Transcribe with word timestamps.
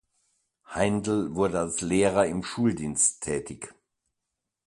Heindel 0.65 1.35
wurde 1.35 1.59
als 1.59 1.81
Lehrer 1.81 2.25
im 2.25 2.41
Schuldienst 2.43 3.21
tätig. 3.23 3.71